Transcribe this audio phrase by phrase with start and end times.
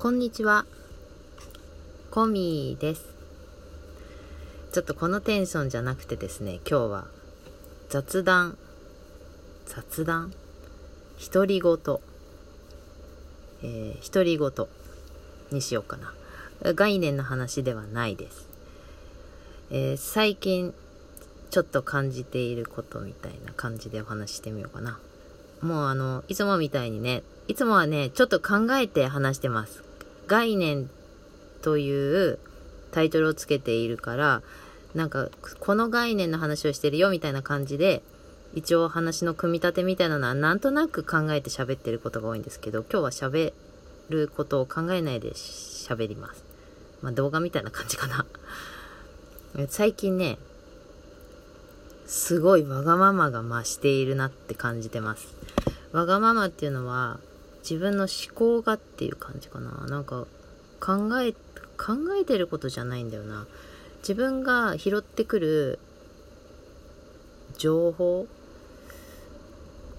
[0.00, 0.64] こんにちは。
[2.12, 3.04] コミーです。
[4.70, 7.08] ちょっとこのテンションじゃなくてですね、今日は
[7.88, 8.56] 雑談、
[9.66, 10.32] 雑談？
[11.32, 11.72] 独り言、
[13.64, 14.50] えー、独り言
[15.50, 16.14] にしようかな。
[16.74, 18.48] 概念の話ではないです。
[19.72, 20.74] えー、最近
[21.50, 25.00] ちょっと感じていることみたいな感じでお話してみようかな。
[25.60, 29.87] もうあの、いつもみたいにね、いつもはね、ちょっと考えて話してます。
[30.28, 30.88] 概念
[31.62, 32.38] という
[32.92, 34.42] タイトルをつけているから、
[34.94, 35.28] なんか、
[35.60, 38.02] この概念の話をしてるよみたいな感じで、
[38.54, 43.52] 一応話の組み立てみたいなのはなんとなく考えて喋ってることが多いんですけど、今日は喋
[44.08, 46.44] ることを考えないで喋ります。
[47.02, 48.26] まあ動画みたいな感じかな。
[49.68, 50.38] 最近ね、
[52.06, 55.28] すごいわがままが増しているなって感じてます。
[55.92, 57.20] わがままっていうのは、
[57.62, 59.86] 自分の思考がっていう感じかな。
[59.86, 60.26] なんか、
[60.80, 63.46] 考え、考えてることじゃないんだよな。
[64.00, 65.78] 自分が拾ってくる
[67.56, 68.26] 情報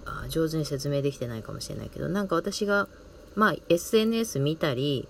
[0.05, 2.87] あ上手に説明できてないかもしれないけど、なんか私が、
[3.35, 5.07] まあ、SNS 見たり、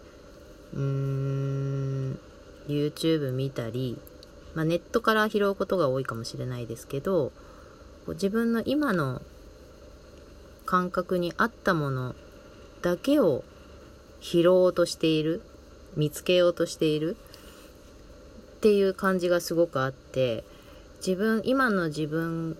[0.73, 2.19] うーん、
[2.67, 3.97] YouTube 見たり、
[4.55, 7.31] まあ、ネットから拾うことが多いかもしれないですけど、
[8.07, 9.21] 自分の今の
[10.65, 12.15] 感覚に合ったもの
[12.81, 13.43] だけを
[14.21, 15.41] 拾おうとしている
[15.95, 17.17] 見つけようとしている
[18.57, 20.43] っていう感じがすごくあって
[20.97, 22.57] 自分今の自分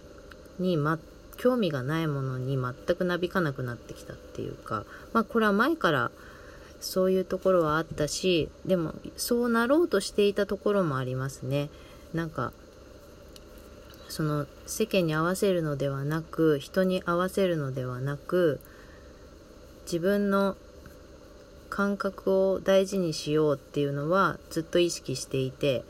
[0.60, 0.98] に、ま、
[1.38, 6.12] 興味がないものに全くなびかなくなってきたっていうかまあこれは前から
[6.80, 11.70] そういうところはあったしでもそうなろうとしていたところもありますね。
[12.14, 12.54] なんか
[14.08, 18.60] その世間に合わせるのではなく人に合わせるのではなく
[19.90, 20.56] 自分の
[21.72, 25.84] 感覚を大事にしようっていうのはずっと意識していて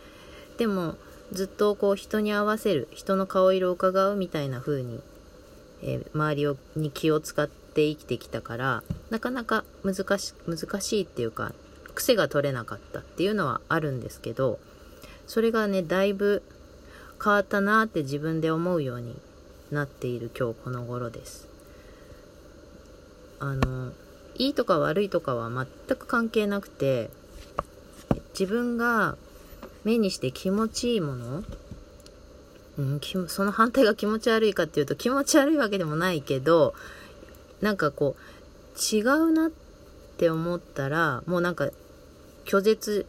[0.58, 0.95] でも
[1.33, 5.02] ずっとこう人に合わせる人の顔色を伺うみたいな風に、
[5.83, 11.52] えー、周りをに気を使って生きてきたからなかなか難し難しいっていうか
[11.93, 14.60] 癖が取れなかったっていうのはあるんですけど
[15.27, 16.42] それがねだいぶ
[17.21, 19.20] 変わったなって自分で思うように
[19.71, 21.49] なっている今日この頃です。
[23.39, 23.92] あの
[24.36, 27.10] いいとか悪いとかは全く関係なくて
[28.38, 29.17] 自分が
[29.83, 31.44] 目にして気持ちいいもの、
[32.78, 36.73] うん、その反対が気持ち悪いかっていうと気持ち悪いわけでもないけど
[37.61, 39.52] なんかこう違うなっ
[40.17, 41.70] て思ったらもうなんか
[42.45, 43.05] 拒絶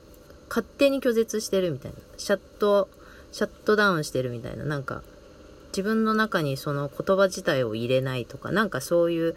[0.49, 1.99] 勝手に拒絶してるみたいな。
[2.19, 2.89] シャット
[3.33, 4.65] シャットダウンしてるみたいな。
[4.65, 5.03] なんか
[5.69, 9.37] 自分の中にその言葉自体を入れないとかなんかそういう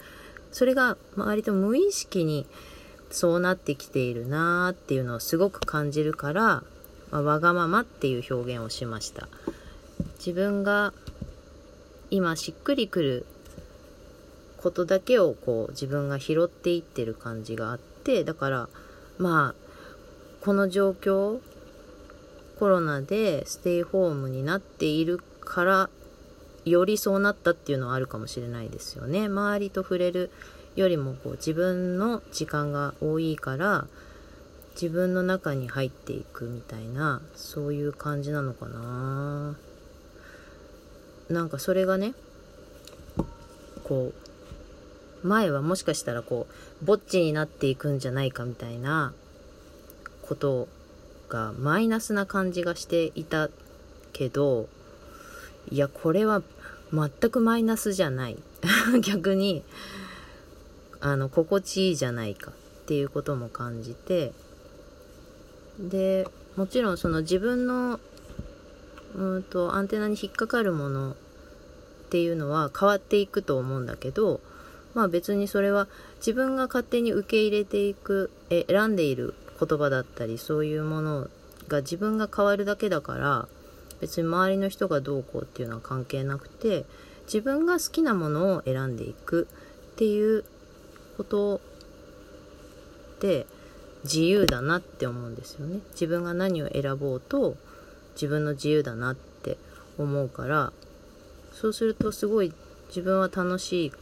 [0.54, 2.46] それが割と無意識に
[3.10, 6.62] そうなってきているなーっていうのをすごく感じるから、
[7.10, 9.28] まあ、わがままっていう表現をしました。
[10.18, 10.94] 自分が
[12.08, 13.26] 今しっくりくる
[14.58, 18.68] ことだけをこう自分が拾っていってる感じがあってだから
[19.18, 21.40] まあこの状況
[22.60, 25.90] コロナでステイホームになっているから
[26.64, 29.26] よりそうなったっていうのはあるかもしれないですよね。
[29.26, 30.30] 周りと触れる
[30.76, 33.86] よりもこう自分の時間が多いから
[34.74, 39.56] 自分の中に入っていくみたいなそういう感じなのかな
[41.30, 42.14] なんかそれがね
[43.84, 44.12] こ
[45.22, 46.46] う前はもしかしたらこ
[46.82, 49.14] うぼっちになっていくんじゃないかみたいな
[50.22, 50.68] こと
[51.28, 53.48] がマイナスな感じがしていた
[54.12, 54.68] けど
[55.70, 56.42] いやこれは
[56.94, 58.38] 全くマイナスじゃない。
[59.02, 59.62] 逆に
[61.00, 62.54] あの心地いいじゃないかっ
[62.86, 64.32] ていうことも感じて
[65.78, 68.00] でもちろんその自分の
[69.14, 71.14] うんとアンテナに引っかかるものっ
[72.10, 74.40] ていうのは変わっていくと思うんだけど
[74.94, 75.88] まあ別にそれは
[76.18, 81.28] 自分が勝手に受け入れていくえ選んでいる言葉だったりそういうもの
[81.68, 83.48] が自分が変わるだけだから
[84.00, 86.84] 別に周りの人がどうこうっていうのは関係なくて
[87.26, 89.48] 自分が好きなものを選んでいく
[89.92, 90.44] っていう
[91.16, 91.60] こと
[93.20, 93.46] で
[94.04, 95.80] 自由だなって思うんですよね。
[95.92, 97.56] 自分が何を選ぼうと
[98.14, 99.56] 自分の自由だなって
[99.98, 100.72] 思うから
[101.52, 102.52] そうするとすごい
[102.88, 103.92] 自分は楽しい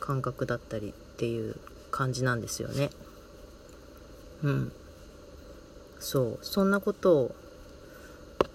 [0.00, 1.56] 感覚だったりっていう
[1.90, 2.90] 感じなんですよね。
[4.42, 4.72] うん。
[6.00, 6.38] そう。
[6.42, 7.34] そんなことを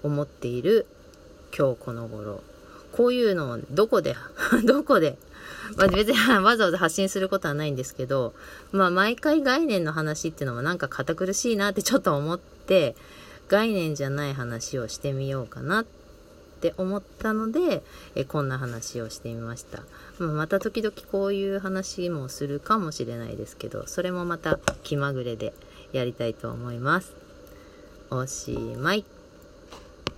[0.04, 0.86] 思っている
[1.58, 2.42] 今日この頃
[2.92, 4.16] こういうのをどこで、
[4.66, 5.18] どこで、
[5.78, 8.34] まあ、別に わざわざ発信することはないんですけど、
[8.72, 12.96] まあ毎回概念の話っていうのもなんか堅苦しいなってちょっと思って、
[13.48, 15.86] 概念じゃない話をしてみようかなっ
[16.62, 17.84] て思ったので、
[18.16, 19.84] えこんな話をしてみました。
[20.20, 25.54] まあ、また時々こういう話もするかもしれないですけど、それもまた気まぐれで
[25.94, 27.14] やりたいと思います。
[28.12, 29.19] おしまい。